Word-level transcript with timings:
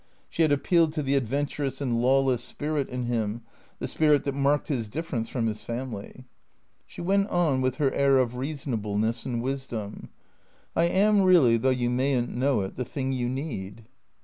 She 0.29 0.41
had 0.41 0.51
appealed 0.51 0.93
to 0.93 1.03
the 1.03 1.13
adventurous 1.13 1.79
and 1.79 2.01
lawless 2.01 2.43
spirit 2.43 2.89
in 2.89 3.03
him, 3.03 3.43
the 3.77 3.87
spirit 3.87 4.23
that 4.23 4.33
marked 4.33 4.67
his 4.67 4.89
difference 4.89 5.29
from 5.29 5.45
his 5.45 5.61
family. 5.61 6.25
She 6.87 7.01
went 7.01 7.29
on 7.29 7.61
with 7.61 7.75
her 7.75 7.91
air 7.91 8.17
of 8.17 8.35
reasonableness 8.35 9.27
and 9.27 9.43
wisdom." 9.43 10.09
I 10.75 10.85
am 10.85 11.21
really, 11.21 11.55
though 11.57 11.69
you 11.69 11.91
may 11.91 12.19
n't 12.19 12.35
know 12.35 12.61
it, 12.61 12.77
the 12.77 12.83
thing 12.83 13.13
you 13.13 13.29
need." 13.29 13.85